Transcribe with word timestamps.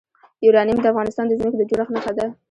یورانیم 0.45 0.77
د 0.81 0.85
افغانستان 0.93 1.25
د 1.27 1.31
ځمکې 1.39 1.57
د 1.59 1.63
جوړښت 1.69 1.91
نښه 1.95 2.11
ده. 2.17 2.25